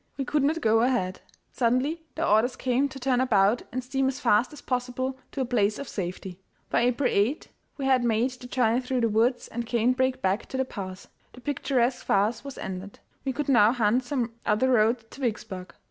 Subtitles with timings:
[0.17, 1.21] We could not go ahead.
[1.51, 5.45] Suddenly the orders came to turn about and steam as fast as possible to a
[5.45, 6.39] place of safety.
[6.71, 10.47] By April 8 we had made the journey through the woods and cane brake back
[10.47, 11.07] to the pass.
[11.33, 12.97] The picturesque farce was ended.
[13.25, 15.71] We could now hunt some other road to Vicksburg.